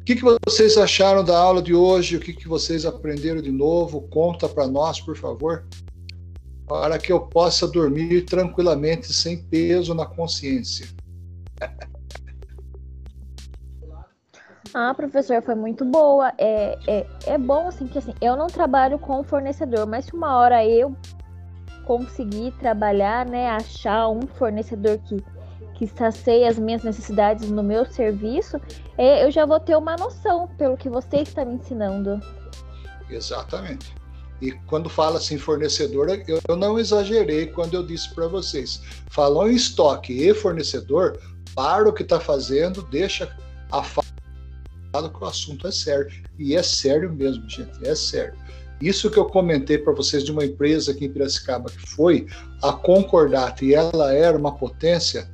O 0.01 0.05
que, 0.05 0.17
que 0.17 0.25
vocês 0.49 0.77
acharam 0.77 1.23
da 1.25 1.39
aula 1.39 1.63
de 1.63 1.75
hoje? 1.75 2.17
O 2.17 2.21
que, 2.21 2.33
que 2.33 2.49
vocês 2.49 2.85
aprenderam 2.85 3.41
de 3.41 3.53
novo? 3.53 4.03
Conta 4.09 4.49
para 4.49 4.67
nós, 4.67 5.01
por 5.01 5.17
favor, 5.17 5.65
para 6.67 6.99
que 6.99 7.13
eu 7.13 7.21
possa 7.21 7.69
dormir 7.69 8.25
tranquilamente, 8.25 9.13
sem 9.13 9.43
peso 9.45 9.95
na 9.95 10.05
consciência. 10.05 10.87
Ah, 14.75 14.95
professor, 14.95 15.43
foi 15.43 15.55
muito 15.55 15.85
boa. 15.85 16.33
É, 16.39 16.79
é, 16.87 17.07
é 17.27 17.39
bom, 17.39 17.69
assim, 17.69 17.87
que 17.87 17.99
assim, 17.99 18.15
eu 18.23 18.37
não 18.37 18.47
trabalho 18.47 18.99
com 18.99 19.23
fornecedor, 19.23 19.87
mas 19.87 20.07
se 20.07 20.15
uma 20.15 20.35
hora 20.37 20.65
eu 20.65 20.97
conseguir 21.85 22.53
trabalhar, 22.53 23.27
né, 23.27 23.51
achar 23.51 24.09
um 24.09 24.23
fornecedor 24.23 24.99
que, 24.99 25.23
que 25.75 25.87
sacie 25.87 26.45
as 26.45 26.59
minhas 26.59 26.83
necessidades 26.83 27.51
no 27.51 27.63
meu 27.63 27.85
serviço, 27.85 28.61
é, 28.97 29.25
eu 29.25 29.31
já 29.31 29.45
vou 29.45 29.59
ter 29.61 29.77
uma 29.77 29.97
noção 29.97 30.49
pelo 30.59 30.77
que 30.77 30.89
você 30.89 31.19
está 31.19 31.45
me 31.45 31.55
ensinando. 31.55 32.21
Exatamente. 33.09 33.95
E 34.41 34.53
quando 34.67 34.89
fala 34.89 35.19
assim 35.19 35.39
fornecedor, 35.39 36.09
eu, 36.27 36.41
eu 36.49 36.57
não 36.57 36.79
exagerei 36.79 37.47
quando 37.47 37.75
eu 37.75 37.87
disse 37.87 38.13
para 38.13 38.27
vocês. 38.27 38.83
Falou 39.11 39.49
em 39.49 39.55
estoque 39.55 40.13
e 40.13 40.35
fornecedor, 40.35 41.19
para 41.55 41.89
o 41.89 41.93
que 41.93 42.03
está 42.03 42.19
fazendo, 42.19 42.83
deixa 42.83 43.35
a 43.71 43.83
fala 43.83 45.09
que 45.09 45.23
o 45.23 45.27
assunto 45.27 45.67
é 45.67 45.71
sério. 45.71 46.11
E 46.39 46.57
é 46.57 46.63
sério 46.63 47.13
mesmo, 47.13 47.49
gente, 47.49 47.87
é 47.87 47.95
sério. 47.95 48.35
Isso 48.81 49.09
que 49.09 49.17
eu 49.17 49.27
comentei 49.27 49.79
para 49.79 49.93
vocês 49.93 50.25
de 50.25 50.33
uma 50.33 50.45
empresa 50.45 50.91
aqui 50.91 51.05
em 51.05 51.13
Piracicaba 51.13 51.71
que 51.71 51.89
foi 51.89 52.27
a 52.61 52.73
Concordata 52.73 53.65
e 53.65 53.75
ela 53.75 54.13
era 54.13 54.37
uma 54.37 54.57
potência, 54.57 55.31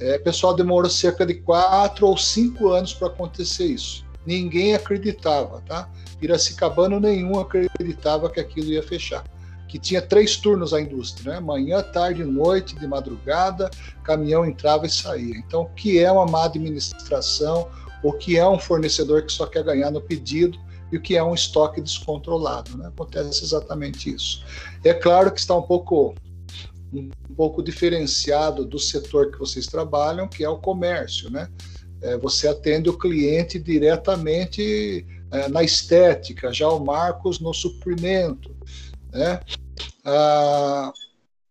é, 0.00 0.18
pessoal 0.18 0.54
demorou 0.54 0.90
cerca 0.90 1.26
de 1.26 1.34
quatro 1.34 2.06
ou 2.06 2.16
cinco 2.16 2.68
anos 2.68 2.94
para 2.94 3.08
acontecer 3.08 3.66
isso. 3.66 4.04
Ninguém 4.24 4.74
acreditava, 4.74 5.62
tá? 5.66 5.88
Piracicabano 6.20 7.00
nenhum 7.00 7.38
acreditava 7.40 8.28
que 8.30 8.38
aquilo 8.38 8.68
ia 8.68 8.82
fechar. 8.82 9.24
Que 9.68 9.78
tinha 9.78 10.00
três 10.00 10.36
turnos 10.36 10.72
a 10.72 10.80
indústria, 10.80 11.34
né? 11.34 11.40
Manhã, 11.40 11.82
tarde, 11.82 12.24
noite, 12.24 12.76
de 12.76 12.86
madrugada, 12.86 13.70
caminhão 14.02 14.44
entrava 14.46 14.86
e 14.86 14.90
saía. 14.90 15.36
Então, 15.36 15.62
o 15.62 15.68
que 15.70 15.98
é 15.98 16.10
uma 16.10 16.26
má 16.26 16.44
administração? 16.44 17.68
O 18.02 18.12
que 18.12 18.38
é 18.38 18.48
um 18.48 18.58
fornecedor 18.58 19.22
que 19.22 19.32
só 19.32 19.46
quer 19.46 19.64
ganhar 19.64 19.90
no 19.90 20.00
pedido? 20.00 20.58
E 20.90 20.96
o 20.96 21.00
que 21.00 21.16
é 21.16 21.22
um 21.22 21.34
estoque 21.34 21.80
descontrolado? 21.80 22.76
Né? 22.78 22.88
Acontece 22.88 23.44
exatamente 23.44 24.14
isso. 24.14 24.44
É 24.84 24.94
claro 24.94 25.30
que 25.30 25.38
está 25.38 25.54
um 25.54 25.62
pouco 25.62 26.14
um 26.92 27.34
pouco 27.36 27.62
diferenciado 27.62 28.64
do 28.64 28.78
setor 28.78 29.30
que 29.30 29.38
vocês 29.38 29.66
trabalham, 29.66 30.28
que 30.28 30.44
é 30.44 30.48
o 30.48 30.58
comércio, 30.58 31.30
né? 31.30 31.48
É, 32.00 32.16
você 32.16 32.48
atende 32.48 32.88
o 32.88 32.96
cliente 32.96 33.58
diretamente 33.58 35.04
é, 35.30 35.48
na 35.48 35.62
estética, 35.62 36.52
já 36.52 36.68
o 36.68 36.84
Marcos 36.84 37.40
no 37.40 37.52
suprimento, 37.52 38.54
né? 39.12 39.40
A, 40.04 40.92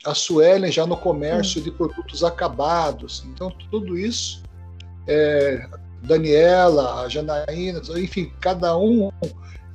a 0.06 0.14
Suelen 0.14 0.72
já 0.72 0.86
no 0.86 0.98
comércio 0.98 1.62
de 1.62 1.70
produtos 1.70 2.24
acabados. 2.24 3.26
Então, 3.28 3.52
tudo 3.70 3.98
isso, 3.98 4.42
é, 5.08 5.68
Daniela, 6.02 7.02
a 7.02 7.10
Janaína, 7.10 7.82
enfim, 7.98 8.32
cada 8.40 8.78
um 8.78 9.10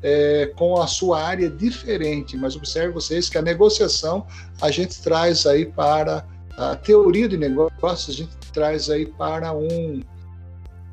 é, 0.02 0.46
com 0.56 0.80
a 0.80 0.86
sua 0.86 1.22
área 1.22 1.48
diferente, 1.48 2.36
mas 2.36 2.56
observe 2.56 2.92
vocês 2.92 3.28
que 3.28 3.38
a 3.38 3.42
negociação 3.42 4.26
a 4.60 4.70
gente 4.70 5.00
traz 5.00 5.46
aí 5.46 5.66
para 5.66 6.26
a 6.56 6.76
teoria 6.76 7.28
de 7.28 7.36
negócios, 7.36 8.08
a 8.08 8.12
gente 8.12 8.36
traz 8.52 8.90
aí 8.90 9.06
para 9.06 9.52
um 9.52 10.02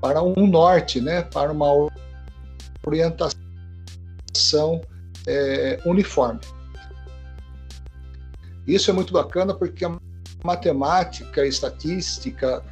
para 0.02 0.24
um 0.24 0.48
norte, 0.48 1.02
né, 1.02 1.24
para 1.24 1.52
uma 1.52 1.90
orientação 2.88 3.30
é, 5.28 5.78
uniforme. 5.86 6.40
Isso 8.66 8.90
é 8.90 8.94
muito 8.94 9.12
bacana 9.12 9.54
porque 9.54 9.84
a 9.84 10.00
matemática, 10.42 11.42
a 11.42 11.46
estatística, 11.46 12.64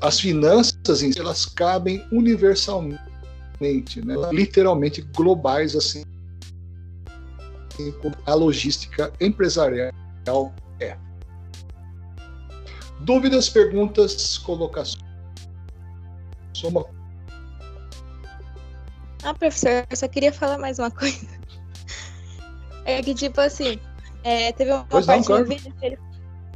as 0.00 0.18
finanças 0.18 1.02
elas 1.16 1.46
cabem 1.46 2.04
universalmente, 2.10 3.00
né? 3.60 4.14
literalmente 4.32 5.02
globais, 5.14 5.74
assim 5.74 6.04
como 8.00 8.14
a 8.26 8.34
logística 8.34 9.12
empresarial 9.20 9.92
é. 10.80 10.96
Dúvidas, 13.00 13.48
perguntas, 13.48 14.38
colocações? 14.38 15.02
Soma. 16.52 16.84
Ah, 19.22 19.34
professor, 19.34 19.86
eu 19.90 19.96
só 19.96 20.06
queria 20.06 20.32
falar 20.32 20.58
mais 20.58 20.78
uma 20.78 20.90
coisa. 20.90 21.26
É 22.84 23.02
que, 23.02 23.14
tipo 23.14 23.40
assim, 23.40 23.80
é, 24.22 24.52
teve 24.52 24.70
uma 24.70 24.84
Pois 24.84 25.06
não, 25.06 25.14
parte 25.14 25.26
claro. 25.26 25.42
no 25.42 25.48
vídeo 25.48 25.74
ele. 25.82 25.98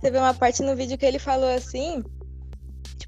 Teve 0.01 0.19
uma 0.19 0.35
parte 0.35 0.63
no 0.63 0.77
vídeo 0.77 0.97
que 0.97 1.07
ele 1.07 1.19
falou 1.19 1.51
assim. 1.51 2.05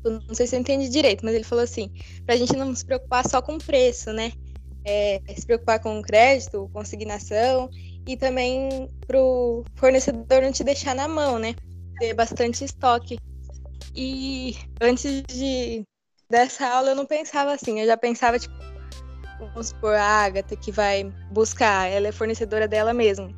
Tipo, 0.02 0.24
não 0.26 0.34
sei 0.34 0.46
se 0.46 0.56
eu 0.56 0.60
entendi 0.60 0.88
direito, 0.88 1.24
mas 1.24 1.34
ele 1.34 1.44
falou 1.44 1.62
assim, 1.62 1.90
pra 2.24 2.36
gente 2.36 2.56
não 2.56 2.74
se 2.74 2.84
preocupar 2.84 3.28
só 3.28 3.42
com 3.42 3.56
o 3.56 3.62
preço, 3.62 4.12
né? 4.12 4.32
É, 4.82 5.20
se 5.36 5.44
preocupar 5.44 5.78
com 5.78 5.98
o 5.98 6.02
crédito, 6.02 6.70
consignação, 6.72 7.68
e 8.06 8.16
também 8.16 8.88
pro 9.06 9.62
fornecedor 9.76 10.40
não 10.40 10.50
te 10.50 10.64
deixar 10.64 10.94
na 10.94 11.06
mão, 11.06 11.38
né? 11.38 11.54
Ter 11.98 12.14
bastante 12.14 12.64
estoque. 12.64 13.18
E 13.94 14.56
antes 14.80 15.22
de 15.28 15.84
dessa 16.30 16.66
aula 16.66 16.90
eu 16.90 16.96
não 16.96 17.04
pensava 17.04 17.52
assim, 17.52 17.80
eu 17.80 17.86
já 17.86 17.96
pensava, 17.96 18.38
tipo, 18.38 18.54
vamos 19.38 19.68
supor, 19.68 19.94
a 19.96 20.24
Agatha 20.24 20.56
que 20.56 20.72
vai 20.72 21.04
buscar, 21.30 21.88
ela 21.90 22.08
é 22.08 22.12
fornecedora 22.12 22.66
dela 22.66 22.94
mesma. 22.94 23.28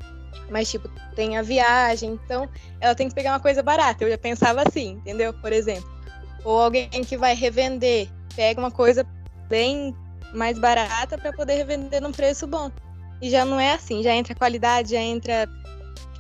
Mas, 0.49 0.71
tipo, 0.71 0.89
tem 1.17 1.39
a 1.39 1.43
viagem, 1.43 2.13
então 2.13 2.49
ela 2.79 2.95
tem 2.95 3.09
que 3.09 3.15
pegar 3.15 3.33
uma 3.33 3.41
coisa 3.41 3.63
barata. 3.63 4.05
Eu 4.05 4.11
já 4.11 4.19
pensava 4.19 4.63
assim, 4.63 4.91
entendeu? 4.91 5.33
Por 5.33 5.53
exemplo. 5.53 6.02
Ou 6.45 6.61
alguém 6.61 6.89
que 6.89 7.17
vai 7.17 7.35
revender, 7.35 8.09
pega 8.35 8.61
uma 8.61 8.71
coisa 8.71 9.07
bem 9.49 9.95
mais 10.35 10.59
barata 10.59 11.17
para 11.19 11.33
poder 11.33 11.57
revender 11.57 12.01
num 12.01 12.13
preço 12.13 12.47
bom. 12.47 12.71
E 13.21 13.31
já 13.31 13.45
não 13.45 13.61
é 13.61 13.75
assim, 13.75 14.03
já 14.03 14.15
entra 14.15 14.35
qualidade, 14.35 14.91
já 14.91 15.01
entra 15.01 15.49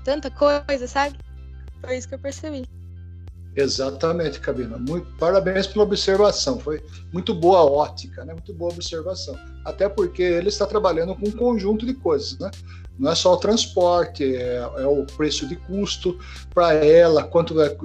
tanta 0.04 0.30
coisa, 0.30 0.86
sabe? 0.86 1.16
Foi 1.80 1.96
isso 1.96 2.08
que 2.08 2.14
eu 2.14 2.18
percebi. 2.18 2.64
Exatamente, 3.54 4.40
Cabina. 4.40 4.78
Muito, 4.78 5.06
parabéns 5.18 5.66
pela 5.66 5.84
observação. 5.84 6.58
Foi 6.58 6.82
muito 7.12 7.34
boa 7.34 7.58
a 7.58 7.64
ótica, 7.64 8.24
né? 8.24 8.32
Muito 8.32 8.54
boa 8.54 8.72
observação. 8.72 9.38
Até 9.64 9.88
porque 9.88 10.22
ele 10.22 10.48
está 10.48 10.66
trabalhando 10.66 11.14
com 11.14 11.28
um 11.28 11.32
conjunto 11.32 11.84
de 11.84 11.92
coisas, 11.92 12.38
né? 12.38 12.50
Não 13.02 13.10
é 13.10 13.16
só 13.16 13.34
o 13.34 13.36
transporte, 13.36 14.36
é, 14.36 14.58
é 14.58 14.86
o 14.86 15.04
preço 15.16 15.48
de 15.48 15.56
custo 15.56 16.16
para 16.54 16.72
ela, 16.72 17.24
quanto 17.24 17.52
vai, 17.52 17.76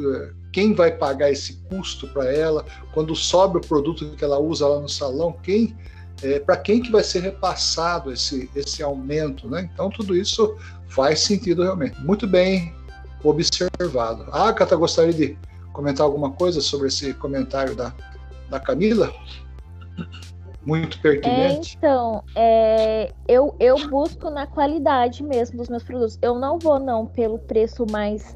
quem 0.53 0.75
vai 0.75 0.91
pagar 0.91 1.31
esse 1.31 1.53
custo 1.67 2.07
para 2.09 2.31
ela, 2.31 2.63
quando 2.93 3.15
sobe 3.15 3.57
o 3.57 3.62
produto 3.62 4.15
que 4.15 4.24
ela 4.24 4.38
usa 4.38 4.67
lá 4.67 4.79
no 4.79 4.88
salão, 4.88 5.36
quem 5.41 5.75
é, 6.21 6.39
para 6.39 6.55
quem 6.55 6.83
que 6.83 6.91
vai 6.91 7.03
ser 7.03 7.21
repassado 7.21 8.13
esse, 8.13 8.47
esse 8.55 8.83
aumento, 8.83 9.50
né? 9.50 9.67
Então 9.74 9.89
tudo 9.89 10.15
isso 10.15 10.55
faz 10.88 11.21
sentido 11.21 11.63
realmente. 11.63 12.00
Muito 12.01 12.27
bem 12.27 12.75
observado. 13.24 14.27
Ah, 14.31 14.53
Cata, 14.53 14.75
gostaria 14.75 15.13
de 15.13 15.36
comentar 15.74 16.05
alguma 16.05 16.29
coisa 16.29 16.62
sobre 16.62 16.89
esse 16.89 17.12
comentário 17.15 17.75
da, 17.75 17.91
da 18.51 18.59
Camila? 18.59 19.12
Muito 20.67 21.00
pertinente. 21.00 21.75
É, 21.75 21.77
então, 21.77 22.24
é, 22.36 23.13
eu, 23.25 23.55
eu 23.57 23.88
busco 23.88 24.29
na 24.29 24.45
qualidade 24.45 25.24
mesmo 25.24 25.57
dos 25.57 25.69
meus 25.69 25.81
produtos. 25.81 26.19
Eu 26.21 26.38
não 26.38 26.59
vou 26.59 26.77
não 26.77 27.05
pelo 27.05 27.39
preço 27.39 27.86
mais 27.89 28.36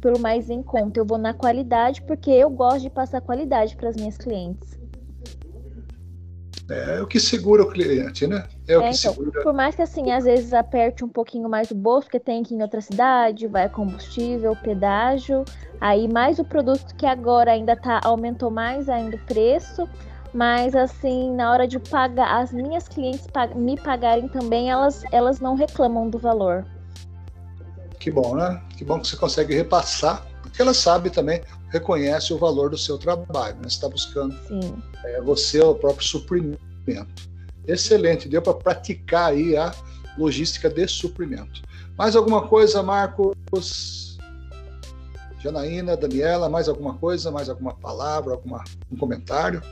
pelo 0.00 0.18
mais 0.18 0.48
em 0.48 0.62
conta. 0.62 1.00
Eu 1.00 1.04
vou 1.04 1.18
na 1.18 1.34
qualidade 1.34 2.00
porque 2.02 2.30
eu 2.30 2.48
gosto 2.48 2.82
de 2.82 2.90
passar 2.90 3.20
qualidade 3.20 3.76
para 3.76 3.88
as 3.88 3.96
minhas 3.96 4.16
clientes. 4.16 4.78
É 6.70 7.02
o 7.02 7.06
que 7.06 7.18
segura 7.18 7.64
o 7.64 7.68
cliente, 7.68 8.28
né? 8.28 8.44
É 8.68 8.78
o 8.78 8.82
é, 8.82 8.90
que 8.90 8.96
então, 8.96 9.12
segura. 9.12 9.42
Por 9.42 9.52
mais 9.52 9.74
que 9.74 9.82
assim, 9.82 10.12
às 10.12 10.24
vezes 10.24 10.54
aperte 10.54 11.04
um 11.04 11.08
pouquinho 11.08 11.48
mais 11.48 11.70
o 11.72 11.74
bolso, 11.74 12.06
porque 12.06 12.20
tem 12.20 12.44
que 12.44 12.54
ir 12.54 12.58
em 12.58 12.62
outra 12.62 12.80
cidade, 12.80 13.46
vai 13.48 13.68
combustível, 13.68 14.56
pedágio, 14.56 15.44
aí 15.80 16.08
mais 16.08 16.38
o 16.38 16.44
produto 16.44 16.94
que 16.96 17.06
agora 17.06 17.50
ainda 17.50 17.76
tá, 17.76 18.00
aumentou 18.04 18.50
mais 18.50 18.88
ainda 18.88 19.16
o 19.16 19.26
preço. 19.26 19.88
Mas 20.36 20.74
assim, 20.74 21.32
na 21.32 21.50
hora 21.50 21.66
de 21.66 21.78
pagar, 21.78 22.42
as 22.42 22.52
minhas 22.52 22.86
clientes 22.86 23.26
me 23.54 23.74
pagarem 23.80 24.28
também, 24.28 24.70
elas, 24.70 25.02
elas 25.10 25.40
não 25.40 25.54
reclamam 25.54 26.10
do 26.10 26.18
valor. 26.18 26.66
Que 27.98 28.10
bom, 28.10 28.36
né? 28.36 28.62
Que 28.76 28.84
bom 28.84 29.00
que 29.00 29.08
você 29.08 29.16
consegue 29.16 29.54
repassar, 29.54 30.26
porque 30.42 30.60
ela 30.60 30.74
sabe 30.74 31.08
também 31.08 31.40
reconhece 31.70 32.34
o 32.34 32.38
valor 32.38 32.68
do 32.68 32.76
seu 32.76 32.98
trabalho, 32.98 33.56
né? 33.56 33.62
Você 33.62 33.76
está 33.76 33.88
buscando 33.88 34.36
é, 35.06 35.22
você 35.22 35.58
o 35.62 35.74
próprio 35.74 36.06
suprimento. 36.06 36.58
Excelente, 37.66 38.28
deu 38.28 38.42
para 38.42 38.52
praticar 38.52 39.30
aí 39.32 39.56
a 39.56 39.72
logística 40.18 40.68
de 40.68 40.86
suprimento. 40.86 41.62
Mais 41.96 42.14
alguma 42.14 42.46
coisa, 42.46 42.82
Marcos? 42.82 44.18
Janaína, 45.38 45.96
Daniela, 45.96 46.50
mais 46.50 46.68
alguma 46.68 46.92
coisa, 46.92 47.30
mais 47.30 47.48
alguma 47.48 47.74
palavra, 47.74 48.34
alguma, 48.34 48.62
um 48.92 48.96
comentário? 48.98 49.62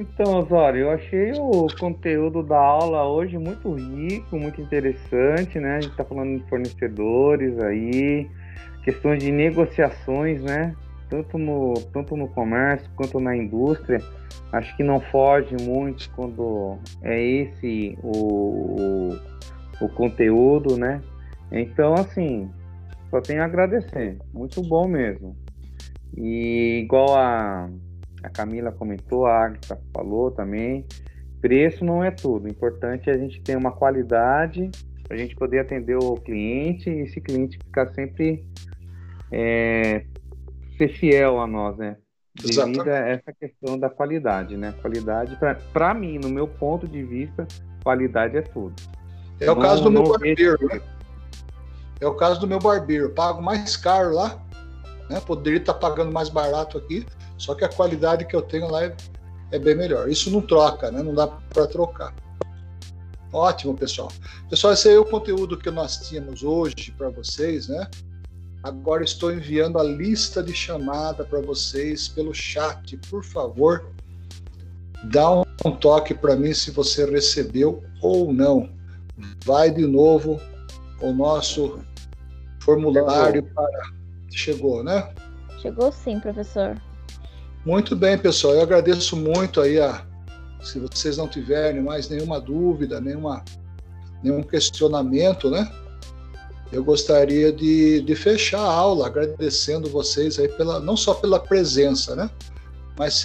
Então, 0.00 0.38
Osório, 0.38 0.80
eu 0.80 0.90
achei 0.92 1.32
o 1.32 1.66
conteúdo 1.78 2.42
da 2.42 2.56
aula 2.56 3.06
hoje 3.06 3.36
muito 3.36 3.74
rico, 3.74 4.34
muito 4.38 4.58
interessante, 4.58 5.60
né? 5.60 5.76
A 5.76 5.80
gente 5.82 5.90
está 5.90 6.02
falando 6.02 6.38
de 6.38 6.48
fornecedores 6.48 7.58
aí, 7.58 8.26
questões 8.82 9.22
de 9.22 9.30
negociações, 9.30 10.42
né? 10.42 10.74
Tanto 11.10 11.36
no, 11.36 11.74
tanto 11.92 12.16
no 12.16 12.28
comércio 12.28 12.90
quanto 12.96 13.20
na 13.20 13.36
indústria. 13.36 13.98
Acho 14.50 14.74
que 14.74 14.82
não 14.82 15.00
foge 15.00 15.54
muito 15.60 16.10
quando 16.12 16.78
é 17.02 17.22
esse 17.22 17.98
o, 18.02 18.16
o, 18.16 19.84
o 19.84 19.88
conteúdo, 19.90 20.78
né? 20.78 21.02
Então, 21.52 21.92
assim, 21.92 22.50
só 23.10 23.20
tenho 23.20 23.42
a 23.42 23.44
agradecer. 23.44 24.16
Muito 24.32 24.62
bom 24.62 24.88
mesmo. 24.88 25.36
E 26.16 26.80
igual 26.84 27.14
a, 27.14 27.68
a 28.22 28.28
Camila 28.28 28.72
comentou, 28.72 29.26
a 29.26 29.44
Agatha 29.44 29.80
falou 29.94 30.30
também, 30.30 30.86
preço 31.40 31.84
não 31.84 32.04
é 32.04 32.10
tudo. 32.10 32.46
O 32.46 32.48
importante 32.48 33.08
é 33.10 33.14
a 33.14 33.18
gente 33.18 33.40
ter 33.42 33.56
uma 33.56 33.72
qualidade 33.72 34.70
para 35.04 35.16
a 35.16 35.18
gente 35.18 35.34
poder 35.34 35.60
atender 35.60 35.96
o 35.96 36.14
cliente 36.14 36.88
e 36.88 37.00
esse 37.00 37.20
cliente 37.20 37.58
ficar 37.58 37.88
sempre 37.94 38.44
é, 39.32 40.04
ser 40.78 40.88
fiel 40.88 41.40
a 41.40 41.46
nós, 41.46 41.76
né? 41.76 41.96
Devido 42.34 42.88
a 42.88 43.08
essa 43.08 43.32
questão 43.32 43.78
da 43.78 43.90
qualidade, 43.90 44.56
né? 44.56 44.72
Qualidade, 44.80 45.36
para 45.72 45.92
mim, 45.92 46.18
no 46.18 46.28
meu 46.28 46.46
ponto 46.46 46.86
de 46.86 47.02
vista, 47.02 47.46
qualidade 47.82 48.36
é 48.36 48.42
tudo. 48.42 48.74
É 49.40 49.50
o 49.50 49.54
não, 49.54 49.62
caso 49.62 49.82
do 49.82 49.90
meu 49.90 50.04
barbeiro, 50.04 50.58
né? 50.66 50.80
É 52.00 52.06
o 52.06 52.14
caso 52.14 52.40
do 52.40 52.46
meu 52.46 52.58
barbeiro. 52.58 53.06
Eu 53.06 53.14
pago 53.14 53.42
mais 53.42 53.76
caro 53.76 54.14
lá, 54.14 54.40
né? 55.08 55.20
Poderia 55.20 55.58
estar 55.58 55.74
pagando 55.74 56.12
mais 56.12 56.28
barato 56.28 56.78
aqui, 56.78 57.04
só 57.40 57.54
que 57.54 57.64
a 57.64 57.68
qualidade 57.68 58.26
que 58.26 58.36
eu 58.36 58.42
tenho 58.42 58.70
lá 58.70 58.84
é, 58.84 58.94
é 59.50 59.58
bem 59.58 59.74
melhor. 59.74 60.10
Isso 60.10 60.30
não 60.30 60.42
troca, 60.42 60.90
né? 60.90 61.02
Não 61.02 61.14
dá 61.14 61.26
para 61.26 61.66
trocar. 61.66 62.14
Ótimo, 63.32 63.74
pessoal. 63.74 64.12
Pessoal, 64.50 64.74
esse 64.74 64.92
é 64.92 64.98
o 64.98 65.06
conteúdo 65.06 65.56
que 65.56 65.70
nós 65.70 65.96
tínhamos 66.06 66.42
hoje 66.42 66.92
para 66.98 67.08
vocês, 67.08 67.66
né? 67.68 67.88
Agora 68.62 69.02
estou 69.02 69.32
enviando 69.32 69.78
a 69.78 69.82
lista 69.82 70.42
de 70.42 70.52
chamada 70.52 71.24
para 71.24 71.40
vocês 71.40 72.08
pelo 72.08 72.34
chat. 72.34 72.98
Por 73.08 73.24
favor, 73.24 73.90
dá 75.04 75.40
um 75.64 75.72
toque 75.80 76.12
para 76.12 76.36
mim 76.36 76.52
se 76.52 76.70
você 76.70 77.10
recebeu 77.10 77.82
ou 78.02 78.30
não. 78.30 78.68
Vai 79.46 79.70
de 79.70 79.86
novo 79.86 80.38
o 81.00 81.10
nosso 81.10 81.78
formulário 82.60 83.42
Chegou. 83.42 83.54
para. 83.54 83.82
Chegou, 84.30 84.84
né? 84.84 85.14
Chegou 85.62 85.90
sim, 85.90 86.20
professor. 86.20 86.78
Muito 87.64 87.94
bem, 87.94 88.16
pessoal. 88.16 88.54
Eu 88.54 88.62
agradeço 88.62 89.16
muito 89.16 89.60
aí 89.60 89.78
a. 89.80 90.04
Se 90.62 90.78
vocês 90.78 91.16
não 91.16 91.26
tiverem 91.26 91.82
mais 91.82 92.08
nenhuma 92.08 92.38
dúvida, 92.38 93.00
nenhuma, 93.00 93.42
nenhum 94.22 94.42
questionamento, 94.42 95.50
né? 95.50 95.70
eu 96.72 96.84
gostaria 96.84 97.52
de, 97.52 98.00
de 98.00 98.14
fechar 98.14 98.60
a 98.60 98.72
aula 98.72 99.06
agradecendo 99.06 99.88
vocês 99.88 100.38
aí 100.38 100.48
pela, 100.48 100.78
não 100.78 100.96
só 100.96 101.14
pela 101.14 101.40
presença, 101.40 102.14
né? 102.14 102.30
Mas 102.96 103.24